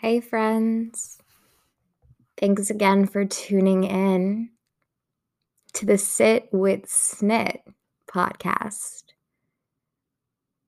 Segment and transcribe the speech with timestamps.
[0.00, 1.18] Hey, friends.
[2.40, 4.50] Thanks again for tuning in
[5.74, 7.58] to the Sit with Snit
[8.12, 9.02] podcast.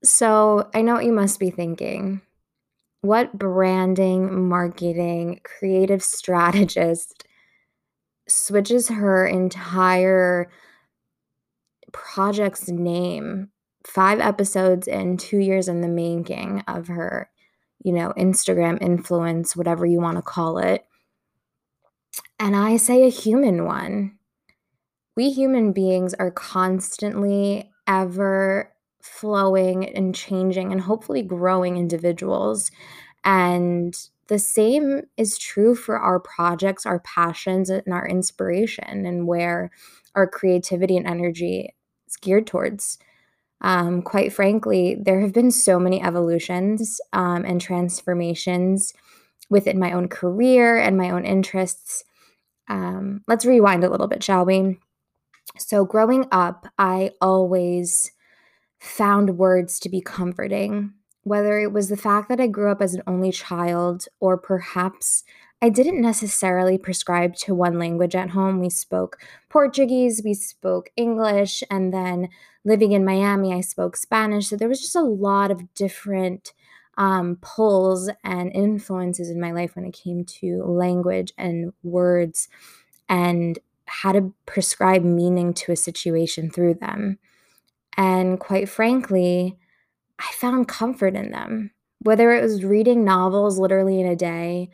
[0.04, 2.20] So, I know what you must be thinking.
[3.00, 7.24] What branding, marketing, creative strategist
[8.29, 10.50] switches her entire
[11.93, 13.50] project's name
[13.86, 17.30] five episodes in, two years in the making of her,
[17.82, 20.85] you know, Instagram influence, whatever you want to call it.
[22.39, 24.18] And I say a human one.
[25.16, 32.70] We human beings are constantly ever flowing and changing and hopefully growing individuals.
[33.25, 33.94] And
[34.28, 39.70] the same is true for our projects, our passions, and our inspiration, and where
[40.14, 41.75] our creativity and energy
[42.11, 42.98] is geared towards.
[43.62, 48.94] Um, quite frankly, there have been so many evolutions um, and transformations
[49.50, 52.05] within my own career and my own interests.
[52.69, 54.78] Um, let's rewind a little bit, shall we?
[55.58, 58.12] So, growing up, I always
[58.78, 62.95] found words to be comforting, whether it was the fact that I grew up as
[62.95, 65.24] an only child or perhaps
[65.62, 68.61] I didn't necessarily prescribe to one language at home.
[68.61, 69.19] We spoke
[69.50, 72.30] Portuguese, we spoke English, and then
[72.64, 74.48] living in Miami, I spoke Spanish.
[74.48, 76.55] So there was just a lot of different
[76.97, 82.48] um, pulls and influences in my life when it came to language and words
[83.08, 87.19] and how to prescribe meaning to a situation through them.
[87.97, 89.58] And quite frankly,
[90.19, 91.72] I found comfort in them.
[91.98, 94.70] Whether it was reading novels literally in a day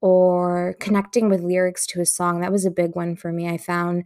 [0.00, 3.48] or connecting with lyrics to a song, that was a big one for me.
[3.48, 4.04] I found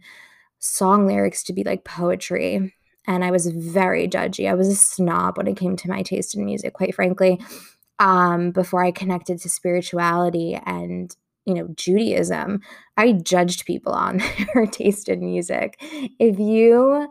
[0.59, 2.73] song lyrics to be like poetry.
[3.07, 4.49] And I was very judgy.
[4.49, 7.39] I was a snob when it came to my taste in music, quite frankly.
[7.99, 11.15] Um, before I connected to spirituality and
[11.45, 12.61] you know Judaism,
[12.97, 14.21] I judged people on
[14.53, 15.77] their taste in music.
[16.19, 17.07] If you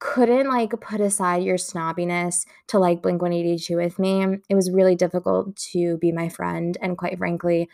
[0.00, 4.38] couldn't like put aside your snobbiness to like Blink 182 with me.
[4.48, 6.76] It was really difficult to be my friend.
[6.80, 7.68] And quite frankly,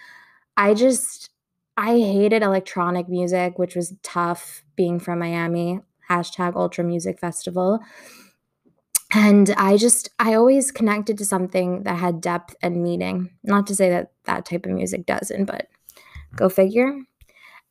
[0.56, 1.30] I just,
[1.76, 7.80] I hated electronic music, which was tough being from Miami, hashtag Ultra Music Festival.
[9.12, 13.30] And I just, I always connected to something that had depth and meaning.
[13.44, 15.68] Not to say that that type of music doesn't, but
[16.34, 16.98] go figure.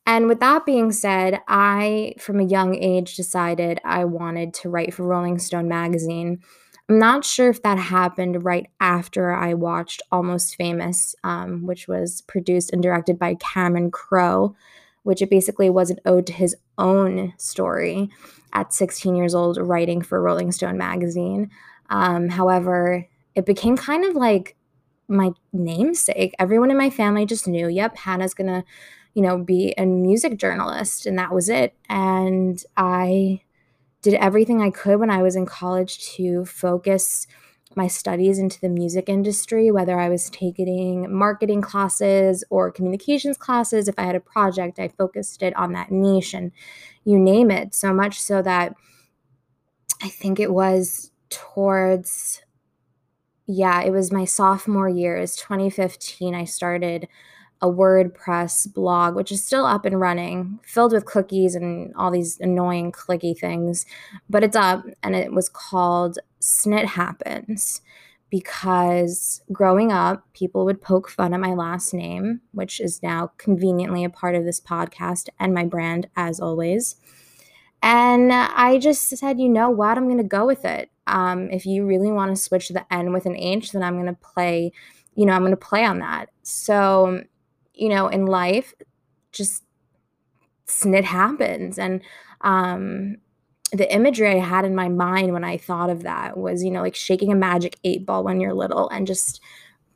[0.06, 4.92] And with that being said, I, from a young age, decided I wanted to write
[4.92, 6.40] for Rolling Stone magazine.
[6.88, 12.20] I'm not sure if that happened right after I watched Almost Famous, um, which was
[12.22, 14.54] produced and directed by Cameron Crowe,
[15.02, 18.10] which it basically was an ode to his own story
[18.52, 21.50] at 16 years old, writing for Rolling Stone magazine.
[21.88, 24.54] Um, however, it became kind of like
[25.08, 26.34] my namesake.
[26.38, 28.64] Everyone in my family just knew, yep, Hannah's gonna
[29.14, 31.06] you know, be a music journalist.
[31.06, 31.74] And that was it.
[31.88, 33.42] And I
[34.04, 37.26] did everything I could when I was in college to focus
[37.74, 43.88] my studies into the music industry, whether I was taking marketing classes or communications classes.
[43.88, 46.52] If I had a project, I focused it on that niche and
[47.04, 47.74] you name it.
[47.74, 48.74] So much so that
[50.02, 52.42] I think it was towards,
[53.46, 56.34] yeah, it was my sophomore year, is 2015.
[56.34, 57.08] I started
[57.60, 62.38] a WordPress blog, which is still up and running, filled with cookies and all these
[62.40, 63.86] annoying clicky things.
[64.28, 67.80] But it's up, and it was called Snit Happens
[68.30, 74.04] because growing up, people would poke fun at my last name, which is now conveniently
[74.04, 76.96] a part of this podcast and my brand, as always.
[77.82, 79.96] And I just said, you know what?
[79.96, 80.90] I'm going to go with it.
[81.06, 84.06] Um, if you really want to switch the N with an H, then I'm going
[84.06, 84.72] to play,
[85.14, 86.30] you know, I'm going to play on that.
[86.42, 87.22] So
[87.74, 88.74] you know, in life,
[89.32, 89.64] just
[90.66, 91.78] snit happens.
[91.78, 92.00] And
[92.40, 93.16] um,
[93.72, 96.82] the imagery I had in my mind when I thought of that was, you know,
[96.82, 99.40] like shaking a magic eight ball when you're little and just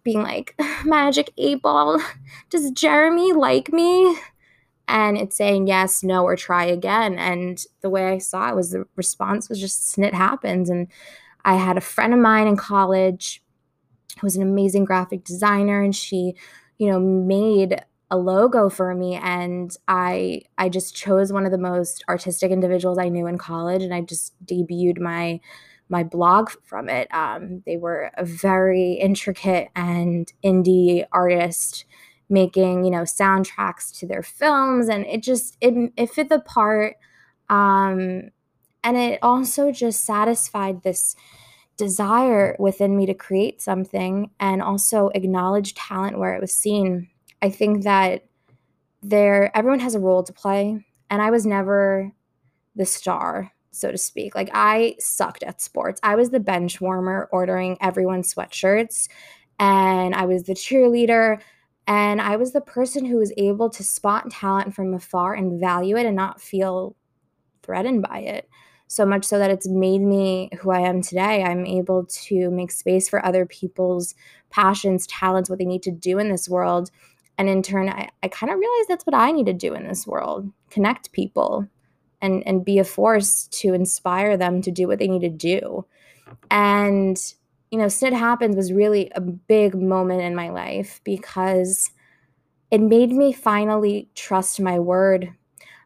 [0.03, 0.55] being like,
[0.85, 2.01] magic eight ball,
[2.51, 4.19] does Jeremy like me?
[4.89, 7.19] And it's saying yes, no, or try again.
[7.19, 10.71] And the way I saw it was the response was just snit happens.
[10.71, 10.89] And
[11.45, 13.43] I had a friend of mine in college
[14.19, 16.35] who was an amazing graphic designer, and she
[16.79, 21.59] you know, made a logo for me and I I just chose one of the
[21.59, 25.41] most artistic individuals I knew in college and I just debuted my
[25.91, 27.09] my blog from it.
[27.15, 31.85] Um, they were a very intricate and indie artist
[32.31, 36.97] making, you know, soundtracks to their films and it just it, it fit the part
[37.49, 38.31] um
[38.85, 41.17] And it also just satisfied this
[41.79, 47.09] desire within me to create something and also acknowledge talent where it was seen.
[47.41, 48.27] I think that
[49.03, 52.13] there everyone has a role to play and I was never
[52.75, 54.35] the star, so to speak.
[54.35, 56.01] Like I sucked at sports.
[56.03, 59.09] I was the bench warmer ordering everyone's sweatshirts
[59.61, 61.41] and I was the cheerleader
[61.87, 65.97] and I was the person who was able to spot talent from afar and value
[65.97, 66.97] it and not feel
[67.63, 68.49] threatened by it.
[68.89, 71.45] So much so that it's made me who I am today.
[71.45, 74.15] I'm able to make space for other people's
[74.51, 76.91] passions, talents, what they need to do in this world.
[77.37, 79.87] And in turn, I, I kind of realized that's what I need to do in
[79.87, 81.69] this world connect people
[82.21, 85.85] and, and be a force to inspire them to do what they need to do.
[86.51, 87.19] And
[87.71, 91.91] you know, Snit Happens was really a big moment in my life because
[92.71, 95.35] it made me finally trust my word.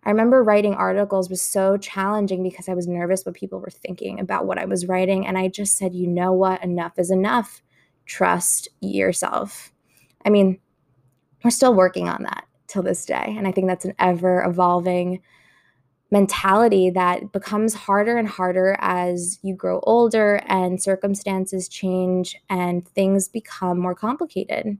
[0.04, 4.18] I remember writing articles was so challenging because I was nervous what people were thinking
[4.18, 5.26] about what I was writing.
[5.26, 6.62] And I just said, you know what?
[6.62, 7.62] Enough is enough.
[8.04, 9.72] Trust yourself.
[10.24, 10.58] I mean,
[11.44, 13.34] we're still working on that till this day.
[13.36, 15.20] And I think that's an ever evolving
[16.10, 23.28] mentality that becomes harder and harder as you grow older and circumstances change and things
[23.28, 24.78] become more complicated.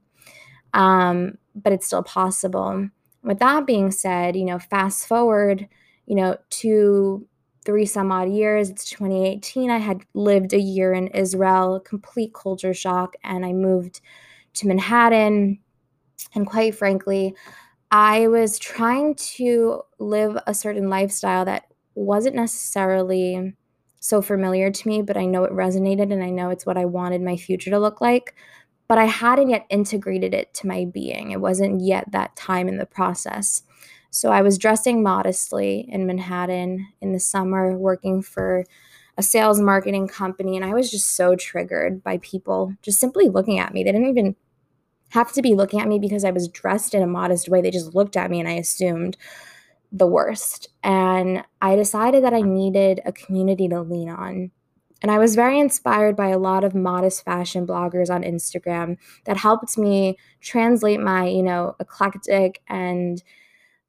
[0.74, 2.88] Um, but it's still possible.
[3.22, 5.68] With that being said, you know, fast forward,
[6.06, 7.26] you know, to
[7.64, 9.70] three some odd years, it's 2018.
[9.70, 14.00] I had lived a year in Israel, complete culture shock, and I moved
[14.54, 15.60] to Manhattan.
[16.34, 17.34] And quite frankly,
[17.90, 21.64] I was trying to live a certain lifestyle that
[21.94, 23.54] wasn't necessarily
[24.00, 26.86] so familiar to me, but I know it resonated and I know it's what I
[26.86, 28.34] wanted my future to look like.
[28.88, 31.30] But I hadn't yet integrated it to my being.
[31.30, 33.62] It wasn't yet that time in the process.
[34.10, 38.64] So I was dressing modestly in Manhattan in the summer, working for
[39.16, 40.56] a sales marketing company.
[40.56, 43.82] And I was just so triggered by people just simply looking at me.
[43.82, 44.36] They didn't even
[45.10, 47.60] have to be looking at me because I was dressed in a modest way.
[47.60, 49.16] They just looked at me and I assumed
[49.90, 50.68] the worst.
[50.82, 54.50] And I decided that I needed a community to lean on.
[55.02, 59.36] And I was very inspired by a lot of modest fashion bloggers on Instagram that
[59.36, 63.22] helped me translate my, you know, eclectic and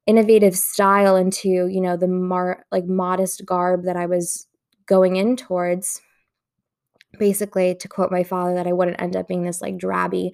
[0.06, 4.48] innovative style into, you know, the mar- like modest garb that I was
[4.86, 6.02] going in towards.
[7.16, 10.32] Basically, to quote my father, that I wouldn't end up being this like drabby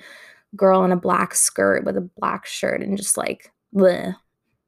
[0.57, 4.17] girl in a black skirt with a black shirt and just like bleh,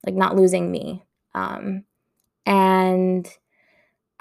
[0.05, 1.05] like not losing me.
[1.35, 1.85] Um,
[2.44, 3.26] and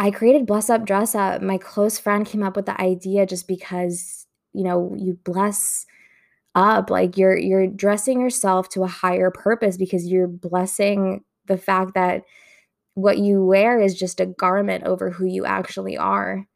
[0.01, 1.44] I created Bless Up Dress Up.
[1.44, 5.86] My close friend came up with the idea just because, you know, you bless
[6.56, 11.94] up like you're you're dressing yourself to a higher purpose because you're blessing the fact
[11.94, 12.24] that
[12.95, 16.48] what you wear is just a garment over who you actually are.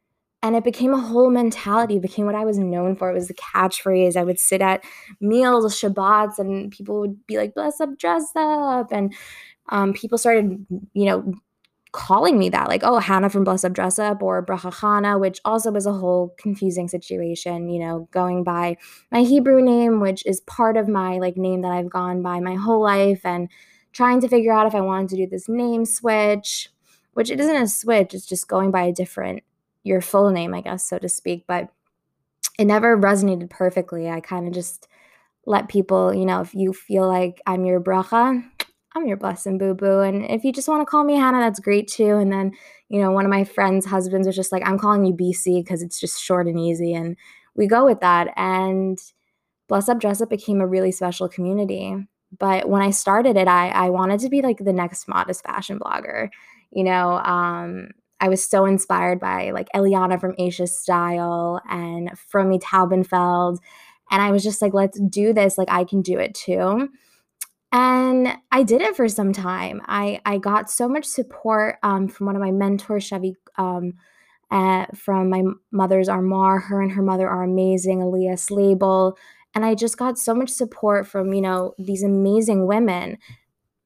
[0.42, 1.96] And it became a whole mentality.
[1.96, 3.10] It became what i was known for.
[3.10, 4.16] It was the catchphrase.
[4.16, 4.82] I would sit at
[5.20, 8.88] meals shabbats and people would be like bless up dress up.
[8.90, 9.14] And
[9.68, 11.32] um, people started you know
[11.96, 15.70] calling me that like oh hannah from bless up dress up or bracha which also
[15.70, 18.76] was a whole confusing situation you know going by
[19.10, 22.54] my hebrew name which is part of my like name that i've gone by my
[22.54, 23.48] whole life and
[23.92, 26.70] trying to figure out if i wanted to do this name switch
[27.14, 29.42] which it isn't a switch it's just going by a different
[29.86, 31.44] your full name, I guess, so to speak.
[31.46, 31.68] But
[32.58, 34.10] it never resonated perfectly.
[34.10, 34.88] I kind of just
[35.46, 38.44] let people, you know, if you feel like I'm your bracha,
[38.96, 40.00] I'm your blessing boo boo.
[40.00, 42.16] And if you just want to call me Hannah, that's great too.
[42.16, 42.52] And then,
[42.88, 45.82] you know, one of my friends' husbands was just like, I'm calling you BC because
[45.82, 46.94] it's just short and easy.
[46.94, 47.16] And
[47.54, 48.28] we go with that.
[48.36, 48.98] And
[49.68, 51.94] Bless Up Dress Up became a really special community.
[52.38, 55.78] But when I started it, I, I wanted to be like the next modest fashion
[55.78, 56.30] blogger.
[56.70, 62.62] You know, um, I was so inspired by like Eliana from Asia Style and Fromi
[62.62, 63.58] Taubenfeld.
[64.10, 65.58] And I was just like, let's do this.
[65.58, 66.88] Like, I can do it too.
[67.72, 69.82] And I did it for some time.
[69.86, 73.94] I, I got so much support um, from one of my mentors, Chevy, um,
[74.50, 75.42] uh, from my
[75.72, 76.60] mother's Armoire.
[76.60, 79.18] Her and her mother are amazing, Elias Label.
[79.54, 83.18] And I just got so much support from, you know, these amazing women.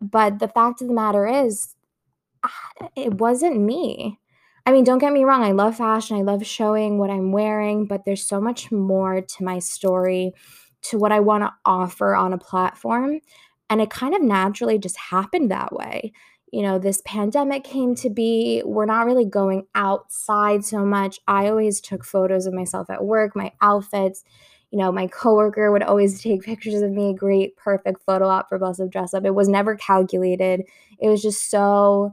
[0.00, 1.74] But the fact of the matter is,
[2.96, 4.18] it wasn't me.
[4.66, 7.86] I mean, don't get me wrong, I love fashion, I love showing what I'm wearing,
[7.86, 10.32] but there's so much more to my story,
[10.82, 13.20] to what I want to offer on a platform.
[13.70, 16.12] And it kind of naturally just happened that way.
[16.52, 18.62] You know, this pandemic came to be.
[18.64, 21.20] We're not really going outside so much.
[21.28, 24.24] I always took photos of myself at work, my outfits.
[24.72, 28.58] You know, my coworker would always take pictures of me, great, perfect photo op for
[28.58, 29.24] Bless Up Dress Up.
[29.24, 30.64] It was never calculated.
[30.98, 32.12] It was just so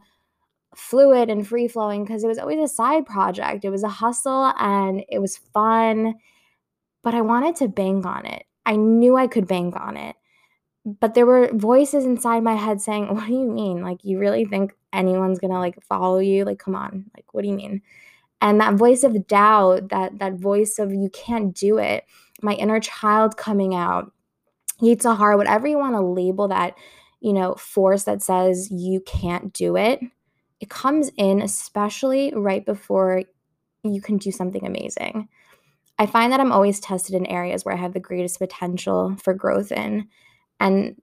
[0.75, 3.65] fluid and free flowing because it was always a side project.
[3.65, 6.15] It was a hustle and it was fun,
[7.03, 8.45] but I wanted to bank on it.
[8.65, 10.15] I knew I could bank on it.
[10.87, 13.81] But there were voices inside my head saying, What do you mean?
[13.81, 16.45] Like, you really think anyone's gonna like follow you?
[16.45, 17.05] Like, come on.
[17.15, 17.81] Like, what do you mean?
[18.41, 22.05] And that voice of doubt, that that voice of you can't do it,
[22.41, 24.11] my inner child coming out,
[24.81, 26.75] Yetzer hara, whatever you want to label that,
[27.19, 30.01] you know, force that says you can't do it,
[30.59, 33.23] it comes in especially right before
[33.83, 35.27] you can do something amazing.
[35.99, 39.33] I find that I'm always tested in areas where I have the greatest potential for
[39.33, 40.07] growth in.
[40.59, 41.01] And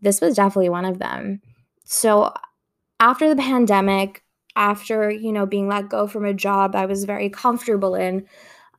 [0.00, 1.40] this was definitely one of them.
[1.84, 2.32] So
[3.00, 4.22] after the pandemic,
[4.56, 8.26] after, you know, being let go from a job I was very comfortable in,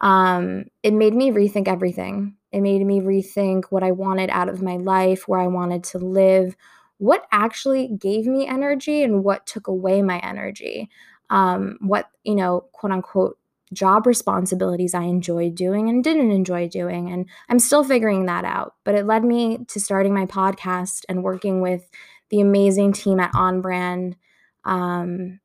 [0.01, 2.36] um, it made me rethink everything.
[2.51, 5.98] It made me rethink what I wanted out of my life, where I wanted to
[5.98, 6.55] live,
[6.98, 10.89] what actually gave me energy and what took away my energy.
[11.29, 13.38] Um, what, you know, quote unquote,
[13.75, 17.12] job responsibilities I enjoyed doing and didn't enjoy doing.
[17.12, 18.75] And I'm still figuring that out.
[18.84, 21.89] But it led me to starting my podcast and working with
[22.29, 24.15] the amazing team at On Brand.
[24.63, 25.39] Um,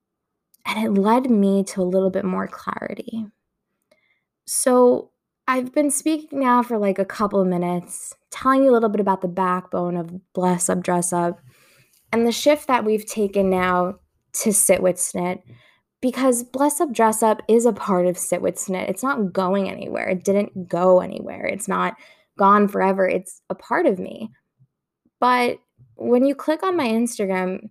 [0.65, 3.27] and it led me to a little bit more clarity.
[4.47, 5.11] So
[5.47, 9.01] I've been speaking now for like a couple of minutes, telling you a little bit
[9.01, 11.41] about the backbone of Bless Up, Dress Up,
[12.13, 13.99] and the shift that we've taken now
[14.33, 15.43] to Sit with Snit.
[16.00, 18.88] Because Bless Up, Dress Up is a part of Sit with Snit.
[18.88, 20.09] It's not going anywhere.
[20.09, 21.45] It didn't go anywhere.
[21.45, 21.95] It's not
[22.38, 23.07] gone forever.
[23.07, 24.30] It's a part of me.
[25.21, 25.59] But
[25.97, 27.69] when you click on my Instagram,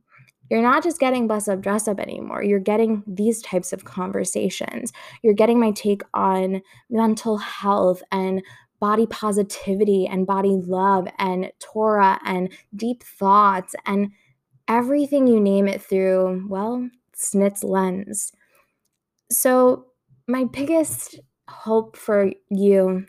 [0.51, 2.43] you're not just getting Bless Up, Dress Up anymore.
[2.43, 4.91] You're getting these types of conversations.
[5.24, 8.43] You're getting my take on mental health and
[8.79, 14.12] body positivity and body love and Torah and deep thoughts and
[14.67, 16.88] everything you name it through, well,
[17.19, 18.31] Snit's lens.
[19.31, 19.85] So,
[20.27, 23.05] my biggest hope for you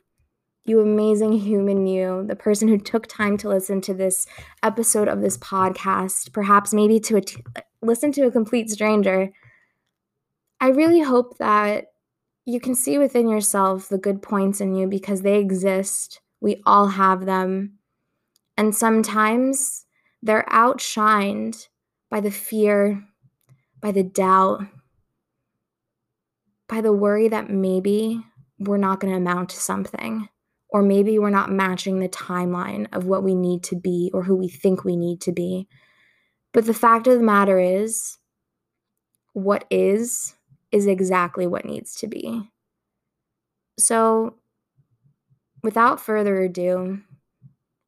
[0.64, 4.26] you amazing human you, the person who took time to listen to this
[4.62, 7.42] episode of this podcast, perhaps maybe to a t-
[7.82, 9.30] listen to a complete stranger.
[10.60, 11.86] I really hope that
[12.44, 16.20] you can see within yourself the good points in you because they exist.
[16.40, 17.78] We all have them.
[18.56, 19.86] And sometimes
[20.22, 21.68] they're outshined
[22.10, 23.02] by the fear,
[23.80, 24.62] by the doubt,
[26.68, 28.24] by the worry that maybe
[28.58, 30.28] we're not going to amount to something
[30.68, 34.36] or maybe we're not matching the timeline of what we need to be or who
[34.36, 35.66] we think we need to be.
[36.52, 38.18] But the fact of the matter is,
[39.32, 40.34] what is,
[40.72, 42.50] is exactly what needs to be.
[43.78, 44.36] So,
[45.62, 47.00] without further ado,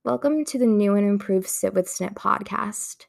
[0.05, 3.07] welcome to the new and improved Sit with Snit podcast,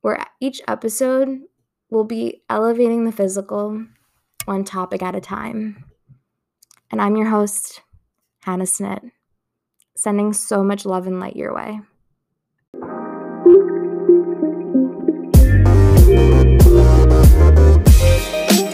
[0.00, 1.40] where each episode
[1.90, 3.86] will be elevating the physical
[4.44, 5.84] one topic at a time.
[6.90, 7.82] And I'm your host,
[8.40, 9.10] Hannah Snit,
[9.96, 11.80] sending so much love and light your way.